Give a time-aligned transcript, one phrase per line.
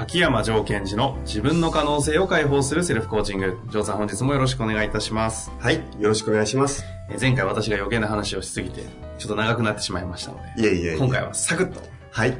[0.00, 6.84] 秋山城賢治の自分の可能性を解放するセルフコーチング城さん本日もよろしくお願いいたしますはい、よろしくお願いします。
[7.10, 8.82] え前回私が余計な話をしすぎて
[9.18, 11.80] ちょっと長くなってしまいましたのでいえいえ今回はサクッと
[12.12, 12.38] はい、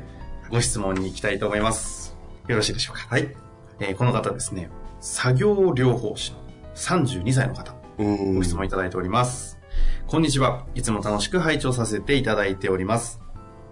[0.50, 3.34] ご質問に行きたいと思いますよろしいでしょうか、はい。
[3.80, 4.70] えーこの方ですね
[5.00, 6.38] 作業療法士の
[6.76, 9.58] 32歳の方ご質問いただいております。
[10.06, 10.64] こんにちは。
[10.76, 13.20] いつも楽しく拝聴させていただいております。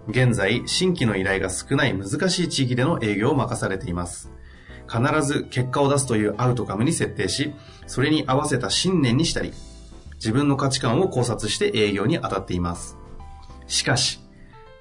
[0.07, 4.31] 現在、新規の依頼が少ない難しい地域での営業を任されています。
[4.89, 7.53] 必ず結果を出すというアウトカムに設定し、
[7.87, 9.51] それに合わせた信念にしたり、
[10.15, 12.97] 自分の価値観を考察して営業に当たっています。
[13.67, 14.21] しかし、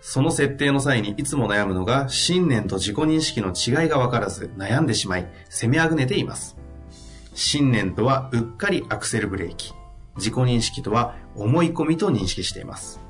[0.00, 6.56] その設定の際にいつも悩むのが信念と自己認識の違いが分からず悩んでしまい、攻めあぐねています。
[7.34, 9.74] 信念とはうっかりアクセルブレーキ。
[10.16, 13.05] 自己認識とは思い込みと認識しています。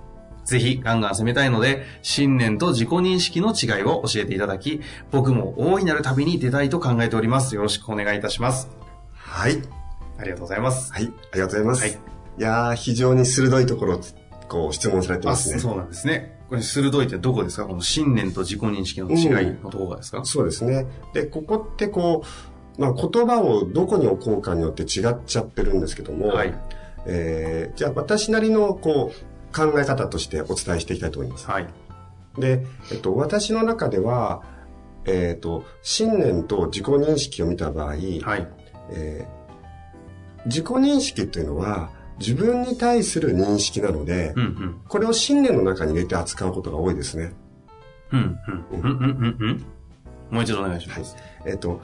[0.46, 4.80] ぜひガンガン攻めたいので、信念と自己認識の違いを教えていただき、
[5.10, 7.54] 僕も大いなる旅に出たいと考えております。
[7.54, 8.70] よろしくお願いいたします。
[9.12, 9.60] はい、
[10.18, 10.92] ありがとうございます。
[10.92, 11.82] はい、ありがとうございます。
[11.82, 11.90] はい
[12.38, 14.00] い、やー、非常に鋭いところを、
[14.48, 15.58] こう、質問されてあ、ますね。
[15.58, 16.38] そうなんですね。
[16.48, 17.64] これ鋭いってどこですか？
[17.64, 20.86] この信念と自己認識の違いのところがですか、そうですね。
[21.12, 22.22] で、ここってこ
[22.78, 26.54] う、まあ、言葉をどこに置こうかによって違っちゃってるんですけども、はい。
[27.06, 31.46] えーじゃあ私なりのこう考え方としてお伝えしていきたいと思います。
[31.48, 31.68] はい。
[32.38, 34.42] で、えっと、私の中では、
[35.06, 38.02] えっと、信念と自己認識を見た場合、はい。
[38.90, 39.36] えー
[40.46, 44.80] 自己認識っていうのは自分に対する認識なので、うんうん。
[44.88, 47.32] これを信念の中に入れて扱うことが多いですね。
[48.12, 48.66] うんうん。
[48.70, 49.64] うんうんうんうん。
[50.30, 51.16] もう一度お願いします。
[51.44, 51.82] えっ、と、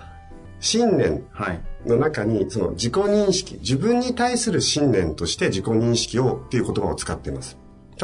[0.60, 1.60] 信念はい。
[1.86, 7.58] の中にその自己認識、自分に対する信念として自己認識をっていう言葉を使っています。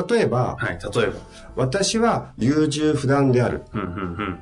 [0.08, 0.78] 例えば、はい。
[0.94, 1.14] 例えば。
[1.56, 3.62] 私は優柔不断である。
[3.72, 4.38] うんうんうん。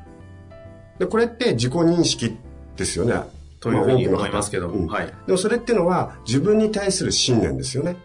[0.98, 2.36] で、これって自己認識
[2.76, 3.14] ですよね。
[3.60, 5.06] というふうに思いますけどうんはい。
[5.26, 7.96] でもそれっていうのは自分に対する信念ですよね。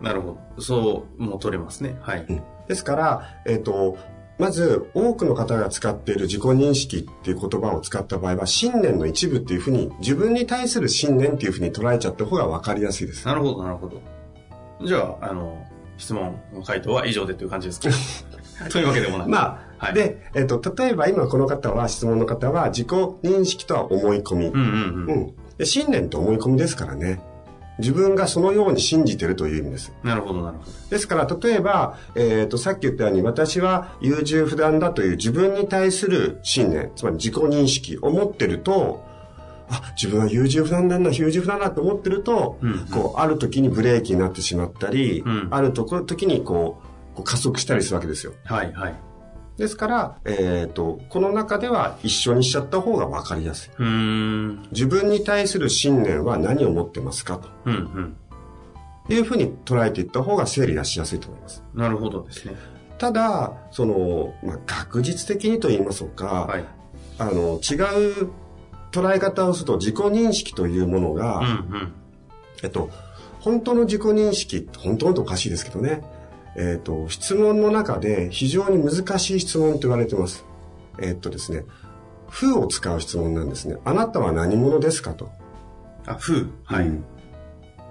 [0.00, 0.62] なるほど。
[0.62, 1.98] そう、もう取れますね。
[2.00, 2.26] はい。
[2.68, 3.98] ですから、えっ、と、
[4.38, 13.26] まず多くの方が使っている自己認識っていう言葉を使った場合は信念の一部っていうふうに自分に対する信念っていうふうに捉えちゃった方が分かりやすいです。
[13.26, 14.00] なるほど、なるほど。
[14.86, 15.58] じゃあ、あの、
[15.98, 17.80] 質問の回答は以上でという感じです
[18.64, 18.68] か？
[18.70, 19.28] というわけでもない。
[19.28, 24.46] まあ、はいで、えっ、と、例えば今この方は、質問の方は自己認識とは思い込み。
[24.46, 24.70] うんうんうん。
[25.06, 25.34] うん。
[25.58, 27.20] で信念って思い込みですからね。
[27.78, 29.92] 自分がそのように信じてるという意味です。
[30.02, 30.70] なるほど、なるほど。
[30.90, 39.04] ですから、例えば、えっ、と、さっき言ったように、私は優柔不断だという自分に対する信念、つまり自己認識を持ってると、
[39.70, 46.80] あ、自分は優柔不断なんだ、優柔不断だと思ってると、うんうんこう、ある時にブレーキになってしまったり、うんあるとこ時にこ
[47.12, 48.32] う、こう加速したりするわけですよ。
[48.44, 48.94] はい、はい。
[49.56, 53.70] ですから、えっ、と、この中では一緒にしちゃった方が分かりやすい。
[54.70, 58.16] 自分に対する信念は何を持ってますかうんうん。
[59.08, 61.64] というふうに捉えていった方が整理がしやすいと思います。
[61.74, 62.54] なるほどですね。
[62.98, 66.64] ただ、その、まあ、学術的にと言いましょうか、はい。
[67.18, 68.28] あの、違う
[68.90, 71.92] 捉え方をすると自己認識というものが、うんうん。
[72.62, 72.90] えっと、
[73.40, 76.02] 本当の自己認識、本当のとおかしいですけどね、
[76.56, 80.44] えっと、質問の中で非常に難しい質問と言われてます。
[81.00, 81.64] えっとですね、
[82.30, 83.76] 風を使う質問なんですね。
[83.84, 85.30] あなたは何者ですかと。
[86.06, 86.46] あ、風。
[86.64, 86.88] はい。
[86.88, 87.04] うん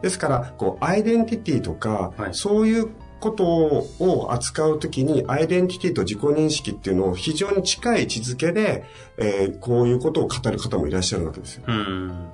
[0.01, 8.83] ですから、こう、アイデンティティとか、はいそういうことを扱うときに、アイデンティティと自己認識っていうのを非常に近い位置づけで、
[9.17, 11.63] えーこういうことを語る方もいらっしゃるわけですよ。
[11.67, 12.29] うーん。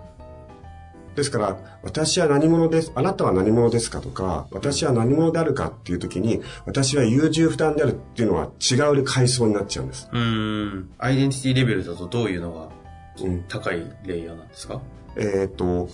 [1.16, 10.10] ですから、私は何者です、あなたは何者ですかとか、私は何者であるかっていうときに、私は優柔不断であるっていうのは違う階層になっちゃうんです。
[10.12, 10.90] うーん。
[10.98, 12.70] アイデンティティレベルだとどういうのが
[13.24, 14.82] うん高いレイヤーなんですか？
[15.16, 15.88] えっ、と、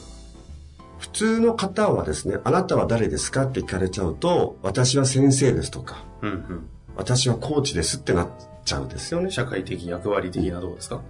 [0.99, 3.45] 普通の方はですね、あなたは誰ですか？
[3.45, 6.69] って聞かれちゃうと、私は先生ですとか、うんうん。
[6.95, 8.27] 私はコーチですってなっ
[8.65, 9.31] ちゃうんですよね。
[9.31, 11.01] 社会的役割的などうですか？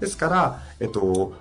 [0.00, 1.32] ですから、えっと、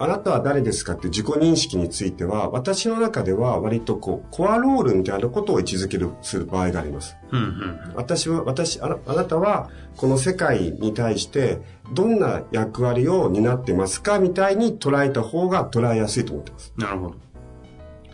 [0.00, 7.16] あなたは誰ですかって自己認識については、私の中では割とこう、コアロールみたいなことを位置づける、する場合があります。
[7.32, 7.80] うんうん。
[7.96, 11.60] 私は、私、あなあなたは、この世界に対して、
[11.92, 16.72] どんな役割を担ってますかみたいに捉えた方が捉えやすいと思ってます。
[16.76, 17.14] なるほど。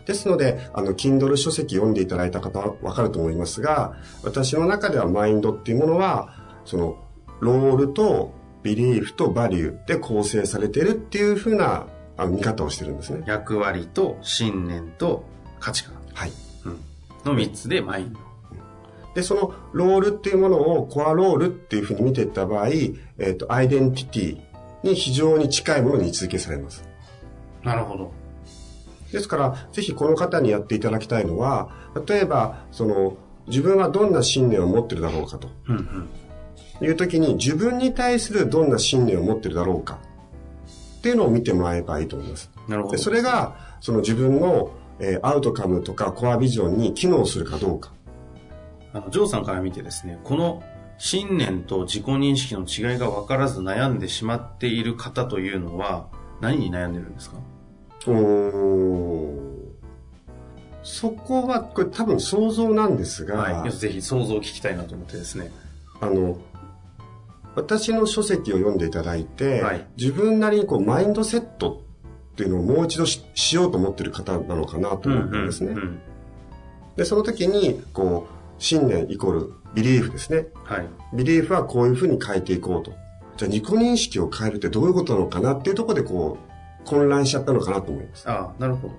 [0.07, 3.93] ですので、あの、Kindle 書籍読んでいただいた方はわかると思いますが、
[4.23, 6.29] 私の中ではマインドっていうものは、
[6.63, 6.97] その、
[7.41, 8.31] ロールと
[8.65, 11.85] ビリーフとバリューで構成されているっていうふうな
[12.17, 13.23] あの見方をしてるんですね。
[13.27, 15.23] 役割と信念と
[15.59, 16.31] 価値観はい。
[17.23, 18.19] の3つでマインド。
[19.13, 22.69] で、そのロールっていうものをコアロールっていうふうに見ていった場合、
[23.19, 24.39] えっ、と、アイデンティティ
[24.83, 26.83] に非常に近いものに位置づけされます。
[27.63, 28.11] なるほど。
[29.11, 31.69] ですから、ぜひこの方にやっていただきたいのは、
[32.07, 33.17] 例えば、その、
[33.47, 36.09] 自分はどんな信念を持ってるだろうかとうんうん。
[36.81, 39.99] いう時に、自分に対するどんな信念を持ってるだろうか
[40.99, 42.49] っていうのを見てもらえばいいと思います。
[42.67, 42.95] なるほど。
[42.95, 47.91] でそれが、その自分の、えーアウトカムとかコアビジョンに機能するかどうか。
[48.93, 50.63] あの、ジョーさんから見てですね、この
[50.97, 56.07] 信念と自己認識の違いが分からず悩んでしまっている方というのは、
[56.39, 57.37] 何に悩んでるんですか？
[58.07, 59.65] おー
[60.83, 63.71] そこは、これ多分想像なんですが、はい。
[63.71, 65.51] ぜひ想像を聞きたいなと思ってですね。
[65.99, 66.37] あの、
[67.55, 71.81] 私の書籍を読んでいただいて、はい自分なりにこうマインドセット
[72.33, 75.71] っていうのをもう一度ししようと思ってる方なのかなと思ったんですね。
[75.71, 76.01] うんうん
[76.95, 80.47] で、その時に、こう、信念イコールビリーフですね。
[80.63, 80.87] はい。
[81.13, 82.91] ビリーフはこういうふうに変えていこうと。
[83.37, 86.37] じゃあ、自己認識を変えるってどういうことなのかなっていうところで、こ
[86.83, 88.29] う、混乱しちゃったのかなと思います。
[88.29, 88.93] ああ、なるほど。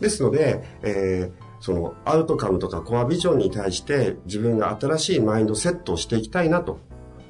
[0.00, 6.78] ですので、えーそのアウトカムとかコアビジョンに対して自分が新しいマインドセットをしていきたいなと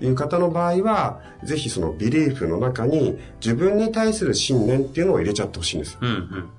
[0.00, 5.98] いう方の場合は、ぜひそのビリーフの中に自分に対する信念っていうのを入れちゃってほしいんです。
[6.00, 6.50] うんうん。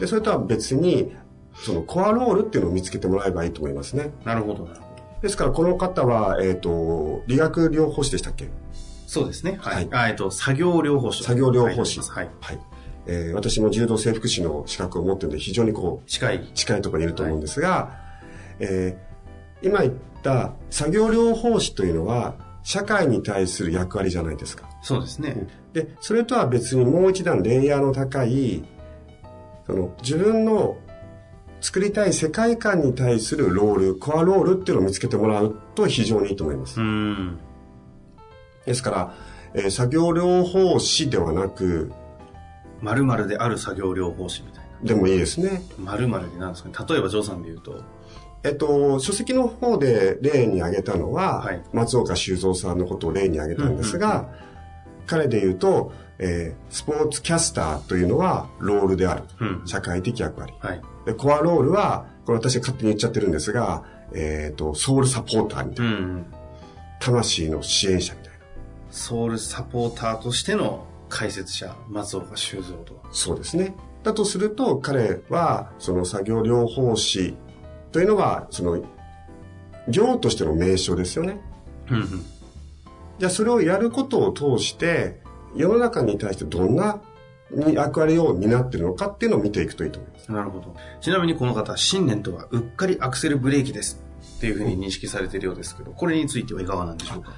[0.00, 1.14] で、それとは別に、
[1.54, 4.12] そのコアロールっていうのを見つけてもらえばいいと思いますね。
[4.24, 5.22] なるほど、なるほど。
[5.22, 8.48] ですからこの方は、えっ、と、理学療法士でしたっけ？
[9.06, 9.56] そうですね。
[9.60, 9.74] はい。
[9.76, 11.22] はいあえっと、作業療法士。
[11.22, 12.00] 作業療法士。
[12.00, 12.28] はい。
[12.40, 12.58] はい。
[13.06, 16.50] えー私も柔道整復師の資格を持ってるので非常にこう、近い。
[16.54, 17.96] 近いところにいると思うんですが、
[18.58, 19.13] えー
[19.64, 24.68] 今言った作業療法士というのは社会に対する役割じゃないですか。
[24.82, 25.46] そうですね。
[25.72, 28.64] で、それとは別にもう一段レイヤーの高い、
[29.66, 30.76] その自分の
[31.60, 36.80] 作りたい世界観に対するロール、コアロールっていうのを見つけてもらうと非常にいいと思います。
[36.80, 37.38] うん。
[38.66, 39.14] ですから、
[39.54, 41.92] えー作業療法士ではなく、
[42.80, 44.88] 〇〇である作業療法士みたいな。
[44.88, 45.62] でもいいですね。
[45.78, 46.74] 〇〇でなんですかね。
[46.88, 47.82] 例えば、ジョーさんで言うと、
[48.44, 54.28] えっと、書籍の方で例に挙げたのは、はい松岡修造さんのことを例に挙げたんですが、
[55.06, 59.24] 彼で言うと、えースポーツキャスターというのはロールである。
[59.40, 60.52] うん社会的役割。
[60.60, 60.82] はい。
[61.06, 66.26] で、コアロールは、これ私が勝手に言っちゃってるんですが、えっ、と、ソウルサポーターみたいな、うん。
[67.00, 68.38] 魂の支援者みたいな。
[68.90, 73.02] ソウルサポーターとしての解説者、松岡修造と。
[73.10, 73.74] そうですね。
[74.02, 77.36] だとすると、彼は、その作業療法士
[77.94, 78.82] というのは、その、
[79.88, 81.40] 業としての名称ですよね。
[81.88, 82.06] うんうん。
[83.20, 85.20] じゃあそれをやることを通して、
[85.54, 87.00] 世の中に対してどんな
[87.72, 90.32] 役割を担っているのかっていうのを見ていくといいと思います。
[90.32, 90.74] なるほど。
[91.00, 94.02] ちなみにこの方、信念とはうっかりアクセルブレーキです。
[94.38, 97.32] っていうふうに認識されているようですけど、これについてはいかがなんでしょうか？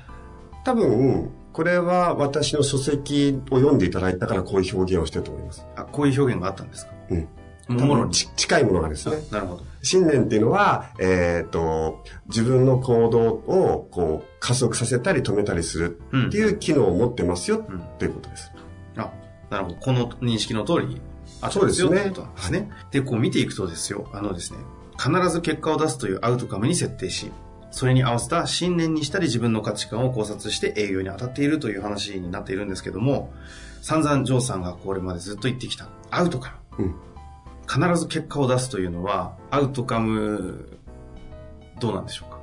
[0.64, 5.66] 多分、これは私の書籍を読んでいただいたからこういう表現をしてると思います。
[5.76, 6.92] あ、こういう表現があったんですか？
[7.10, 7.28] うん。
[7.68, 8.12] ももろに。
[8.12, 9.16] ち近いものがですね。
[9.30, 9.64] なるほど。
[9.82, 18.52] 信念っていうのは、えっ、と、自分の行動をこう加速させたり止めたりするっていう機能を持ってますようんっていうことです。
[18.96, 19.10] あ、
[19.50, 19.76] なるほど。
[19.76, 21.00] この認識の通り、
[21.40, 22.70] あそうですねとですね。
[22.90, 24.58] で、こう見ていくとですよ、あのですね、
[24.98, 27.30] 必ず結果を出すというアウトカムに設定し、
[27.70, 33.32] それに合わせた信念にしたり自分の価値観を考察して営業に当たっているという話になっているんですけども、
[33.82, 36.84] 散々ジョーさんがこれまでずっと言ってきたアウトカム。
[36.84, 36.94] うん。
[37.68, 40.78] 必ず結果を出すというのは、アウトカム、
[41.80, 42.38] どうなんでしょうか？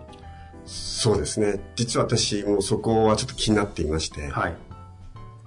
[0.65, 1.59] そうですね。
[1.75, 4.55] 実は私もそこはちょっと気になっていまして、はい。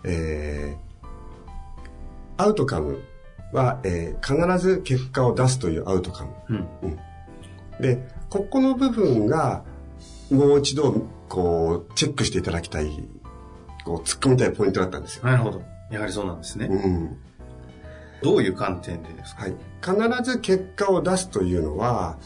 [0.04, 0.86] えー
[2.38, 3.00] アウトカム
[3.54, 6.30] は、えー必ず結果を出すというアウトカム。
[6.82, 6.98] うん。
[7.80, 9.64] で、ここの部分が、
[10.30, 13.08] もう一度、こう、チェックしていただきたい、
[13.86, 15.24] こう、突っ込みたいポイントだったんですよ。
[15.24, 15.62] なるほど。
[15.90, 16.66] やはりそうなんですね。
[16.66, 17.16] うん。
[18.22, 19.42] どういう観点でですか？
[19.42, 19.54] はい。
[19.80, 22.18] 必ず結果を出すというのは、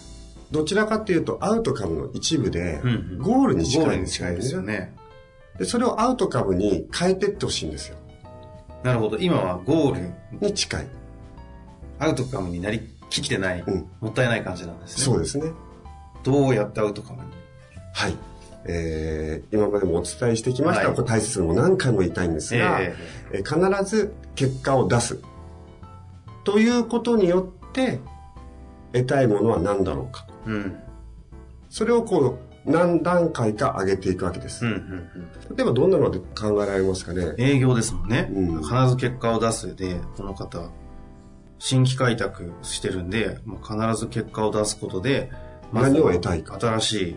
[0.50, 4.94] どちらかというとアウトカムの一部でうんうん、ゴールに近いんですよね。
[5.58, 7.96] でそれをアウトカムに変えてってほしいんですよ。
[8.82, 9.18] なるほど。
[9.18, 10.86] 今はゴールに近い。
[11.98, 12.80] アウトカムになり
[13.10, 15.04] きってない、うんもったいない感じなんですね。
[15.04, 15.52] そうですね。
[16.22, 17.30] どうやってアウトカムに？
[17.92, 18.14] はい。
[18.64, 22.94] えー、今までもお伝えしてきました、はいこれ大切も何回も言いたいんですが、え
[23.32, 25.20] えー必ず結果を出す。
[26.44, 28.00] ということによって、
[28.92, 30.78] 得たいものは何だろうかうん。
[31.68, 34.64] それをこう、何段階か上げていくわけです。
[34.64, 34.78] うん、うん、
[35.48, 35.56] うん。
[35.56, 37.34] 例えばどんなので考えられますかね。
[37.38, 38.28] 営業ですもんね。
[38.30, 40.70] うん必ず結果を出すで、この方、
[41.58, 45.30] 新規開拓してるんで、まあ必ず結果を出すことで、
[45.72, 46.58] まず何を得たいか。
[46.60, 47.16] 新しい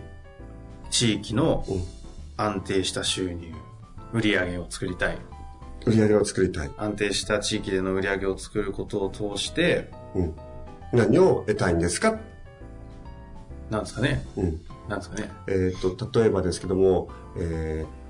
[0.92, 1.84] 地域のうん
[2.36, 3.54] 安定した収入、
[4.12, 5.18] 売り上げを作りたい。
[5.86, 6.72] 売り上げを作りたい。
[6.78, 10.34] 安定した地域での売り上げを作ることを通して、うん。
[10.92, 12.18] 何を得たいんですか？
[13.70, 14.26] なんですかね。
[14.38, 14.62] うん。
[14.88, 15.32] なんですかね。
[15.48, 18.04] えっ、と、例えばですけども、えー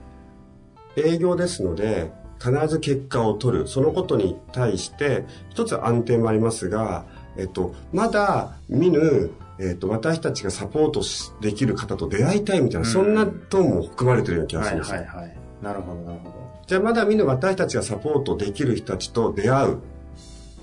[0.95, 3.67] 営業ですので、必ず結果を取る。
[3.67, 14.97] そのことに対して、一つ安定もありますが、えっ、と、まだ見ぬ、えっ、と、私たちがサポートしできる方と出会いたいみたいな、うんそんなトーンも含まれてるような気がはいするんですよ。
[14.97, 15.37] はいはい。
[15.63, 16.52] なるほどなるほど。
[16.67, 19.77] じゃあまだ見ぬ私たちがサポートできる人たちと出会う。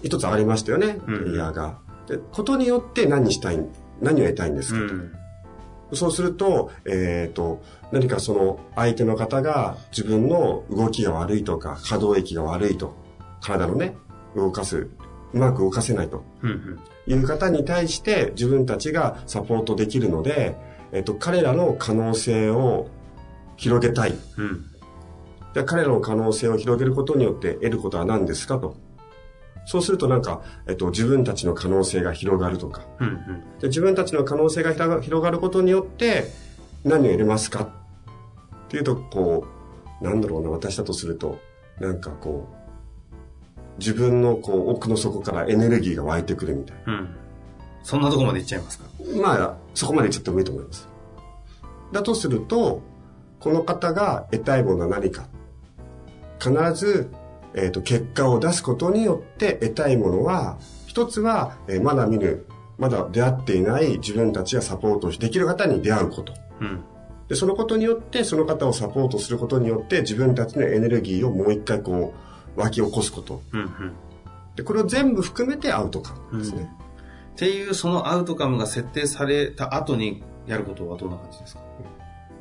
[0.02, 1.78] 一つありましたよね、うんエリアが。
[2.06, 3.64] で、ことによって何したい、
[4.00, 5.12] 何を得たいんですか、うん。
[5.92, 12.94] そうすると、えっ、と、何かその相手の方が自分の動きが悪いとか、可動域が悪いと、
[13.40, 13.94] 体のね、
[14.34, 14.88] 動かす、
[15.32, 16.24] うまく動かせないと。
[17.06, 20.56] いう方に対して自分たちがサポートできるので、
[20.92, 22.88] えっ、と、彼らの可能性を
[23.56, 24.14] 広げたい。
[24.38, 24.69] うん。
[25.54, 28.76] で彼らの可能性を広げることによって得ることは何ですかと。
[29.66, 32.82] そうするとなんか、えっと、自分たちの可能性が広がるとか。
[32.98, 33.58] うんうん。
[33.60, 36.24] で自分たちの可能性が広がることによって
[36.84, 37.64] 何を得れますか？
[37.64, 39.44] っていうと、こ
[40.00, 41.38] う、なんだろうな、私だとすると、
[41.78, 47.16] なんかこう、自分のこう奥の底からエネルギーが湧いてくるみたいうん。
[47.82, 48.84] そんなとこまで行っちゃいますか？
[49.16, 49.22] な。
[49.22, 50.88] まあ、そこまで言っちゃってもいいと思います。
[51.92, 52.82] だとすると、
[53.40, 55.26] この方が得たいものは何か？
[56.40, 57.10] 必ず、
[57.54, 62.44] えっ、と、結果を出すことによって得たいものは、一つは、えーまだ見ぬ、
[62.78, 66.32] まだ出会っていない自分たちがサポートできる方に出会うこと。
[66.60, 66.80] うん。
[67.28, 72.14] で、そのことによって、その方をサポートすることによって、自分たちのエネルギーをもう一回こ
[72.56, 73.42] う、湧き起こすこと。
[73.52, 73.92] うんうん。
[74.56, 76.70] で、これを全部含めてアウトカムですね。
[77.32, 81.62] っていうそのアウトカムが設定された後にやることはどんな感じですか？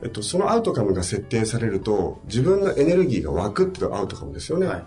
[0.01, 4.68] えっと、そのアウトカムが設定されると、自分のエネルギーが湧くっていうアウトカムですよね。
[4.68, 4.84] はい。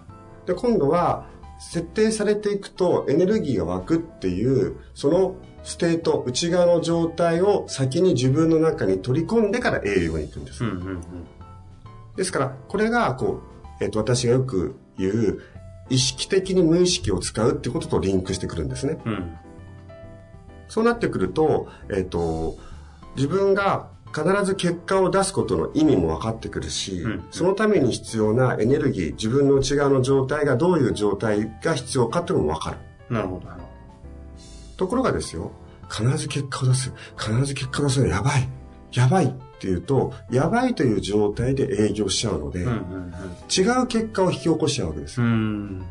[0.47, 1.27] で、今度は、
[1.71, 10.65] 設定されていくとエネルギーが湧くっていう、その state、内側の状態を先に自分の中に取り込んでから営業に行くんです。
[10.65, 11.01] うんうんうん。
[12.17, 13.43] ですから、これが、こ
[13.81, 15.41] う、えっ、と、私がよく言う、
[15.89, 18.99] 意識的に無意識を使うってこととリンクしてくるんですね。
[19.05, 19.37] うん。
[20.69, 22.57] そうなってくると、えっ、と、
[23.15, 32.77] 自分が必ず結果を出すことの意味も分かってくるし、うんそのために必要なエネルギー、自分の内側の状態がどういう状態が必要かっていうのも分かる。
[33.09, 33.69] なるほど、なるほ
[34.77, 35.53] ところがですよ、
[35.91, 36.93] 必ず結果を出す。
[37.19, 38.49] 必ず結果を出すのやばい。
[38.93, 42.71] やばいっていうと、やばいという状態で営業しちゃうので、ど。
[42.71, 43.13] うんうん
[43.55, 45.21] 違う結果を引き起こしちゃうわけです。
[45.21, 45.29] うん。
[45.29, 45.83] うん。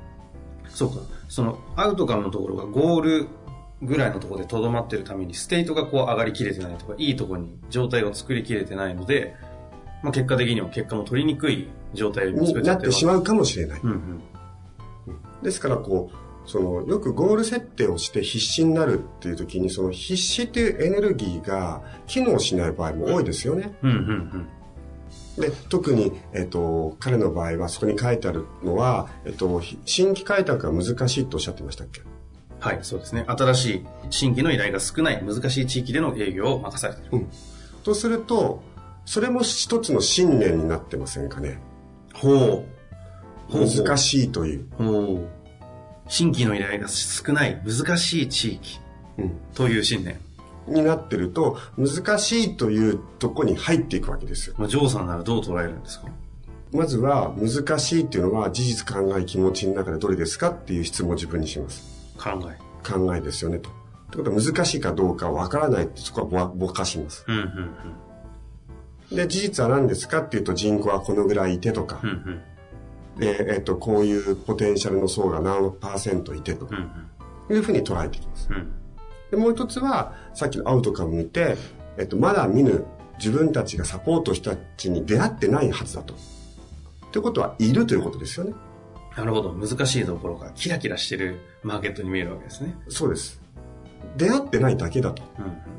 [0.68, 1.02] そうか。
[1.30, 3.28] そのアウトカムのところがゴール
[3.82, 9.36] ぐらいのところでとどまってるために、 state がこう上がりきれてないとか、いいところに状態を作りきれてないので、
[10.04, 13.08] まあ結果的には結果も取りにくい状態をになってしう。
[13.08, 13.82] まうかもしれない。
[13.84, 14.22] うんうん。
[15.44, 23.78] ですからこう、その、よくゴール設定をして必死になるっていう時に、その必死っていうエネルギーが機能しない場合も多いですよね。
[23.84, 24.48] うんうん
[25.38, 25.42] うん。
[25.42, 32.02] で、特に、えっと、彼の場合はそこに書いてあるのは、えっと、ひ新規開拓が難しいとおっしゃってましたっけ？
[32.62, 33.26] はい、そうですね。
[33.28, 37.26] 新しい新規の依頼が少ない難しい地域での営業を任されている。
[37.84, 38.64] とすると、
[39.06, 41.60] それも一つの信念になってませんかね？
[42.14, 42.64] ほ
[43.50, 43.58] う。
[43.58, 44.22] 難しい。
[44.22, 44.68] しいという。
[44.78, 45.28] ほう。
[46.08, 48.80] 新規の依頼が少ない難しい地域
[49.18, 50.20] うんという信念。
[50.68, 54.56] になってると、難しいというとこに入っていくわけですよ。
[54.60, 56.08] まあ、ジョーさんならどう捉えるんですか？
[56.72, 61.91] まずは、難しいっていうのは事実考え気持ちの中でどれですかっていう質問を自分にします。
[62.22, 62.58] 考え。
[62.88, 63.70] 考えですよねと。
[63.70, 63.74] っ
[64.12, 67.26] てことは難しいかどうかわからないってそこはぼぼかします。
[67.28, 67.72] うんうん
[69.16, 72.10] で、事実は何ですかっていうと人口はこのぐらいいてとかうん。
[72.10, 72.42] う、んうん
[73.18, 76.76] で、えっ、と、こういうポテンシャルの層が何パーセントいてとうん
[77.50, 78.48] うんいうふうに捉えていきます。
[78.50, 78.72] うん
[79.32, 81.56] で、もう一つは、さっきのアウトカム見て、
[81.98, 82.86] えっ、と、まだ見ぬ
[83.18, 86.14] 自分たちがサポートしたちに出会ってないはずだと。
[86.14, 86.18] っ
[87.12, 88.54] てことは、いるということですよね。
[89.18, 89.54] なるほど。
[89.54, 92.76] 難しいところがキラキラしてるマーケットに見えるわけですね。
[92.88, 93.42] そうです。
[94.18, 95.24] 出会ってないだけだと。
[95.40, 95.72] うん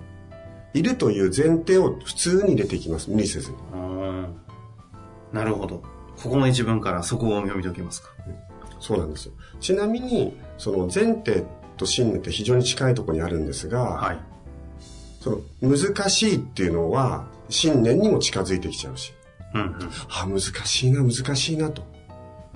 [0.75, 3.11] いるという前提を普通に入れていきます。
[3.11, 3.57] 無理せずに。
[3.75, 4.37] うん。
[5.33, 5.83] なるほど。
[6.23, 8.09] ここの一文からそこを読み解けますか。
[8.81, 9.33] そうなんですよ。
[9.61, 11.45] ちなみに、その前提
[11.77, 14.21] と信念って非常に近いところにあるんですが、はい。
[15.21, 19.13] その難しいっていうのは信念にも近づいてきちゃうし、
[19.55, 19.91] うんうん。
[20.09, 21.83] あ、難しいな、難しいなと。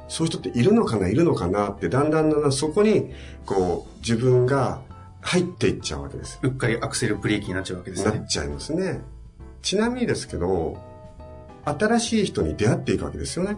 [0.09, 3.13] そういう人っているのかな、いるのかなって、だんだんだんだんそこに、
[3.45, 4.81] こう、自分が
[5.21, 6.39] 入っていっちゃうわけです。
[6.43, 8.27] うっかりアクセルブレーキになっちゃうわけですねなっ。
[8.27, 9.01] ちゃいますね。
[9.63, 10.79] ちなみにですけど、
[11.65, 13.57] 新しい人に出会っていくわけですよね。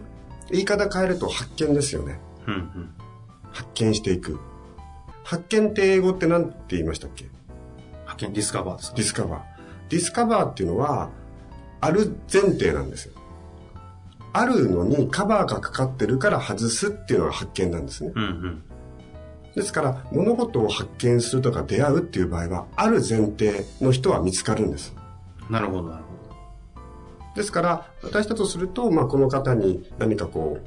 [0.49, 2.19] 言い方変えると発見ですよね。
[2.47, 2.89] うんうん。
[3.51, 4.39] 発見していく。
[5.23, 7.27] 発見って英語って何て言いましたっけ？
[8.05, 8.95] 発見 discover ですか？
[8.95, 11.11] discover。discover っていうのは、
[11.81, 13.13] ある前提なんですよ。
[14.39, 18.11] あるのにカバーがかかってるから外すっていうのが発見なんですね。
[18.15, 18.63] うんうん。
[19.53, 24.95] ですから、物事を発見するとか出会うっていう場合は、ある前提の人は見つかるんです。
[25.49, 26.09] なるほど、なるほ
[27.35, 30.57] ですから、私だとすると、まあ、この方に何かこ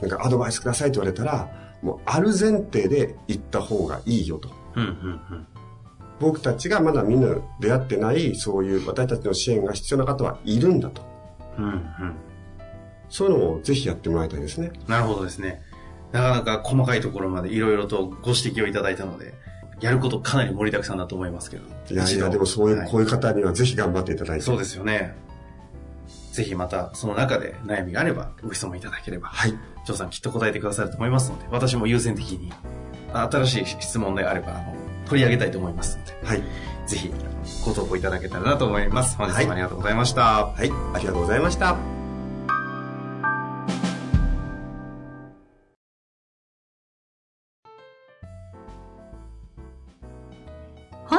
[0.00, 1.50] う、なんかアドバイスくださいと言われたら、
[1.82, 4.48] もうある前提で行った方がいいよと。
[4.48, 4.54] ど。
[4.76, 4.88] うんうんう
[5.40, 5.46] ん。
[6.20, 11.02] 僕たちがまだみんな出会ってない、そういう私たちの支援が必要な方はいるんだと。
[11.58, 11.82] うんうん。
[13.12, 14.72] そういうのをぜひやってもらいたいですね。
[14.88, 15.62] なるほどですね。
[16.12, 19.34] なかなか細かいところまでいろいろとご指摘をいただいたので、
[19.80, 21.64] やることかなり盛りだくさんだと思いますけど。
[21.90, 24.44] いやいや、でもそういう、はいこういう方にはぜひ頑張っていただいて。
[24.44, 25.14] そうですよね。
[26.32, 29.50] ぜひまたその中で悩みがあればご質問いただければ、はい。
[29.50, 32.50] ジョーさんきっと答えてくださると思いますので、私も優先的に
[33.12, 34.74] 新しい質問であればあの
[35.06, 36.42] 取り上げたいと思いますので、はい。
[36.86, 37.12] ぜひ
[37.64, 39.16] ご投稿いただけたらなと思います。
[39.18, 40.46] 本日もありがとうございました。
[40.46, 40.70] はい。
[40.94, 42.01] ありがとうございました。